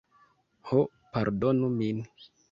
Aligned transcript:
"Ho, 0.69 0.79
pardonu 1.17 1.69
min. 1.75 2.01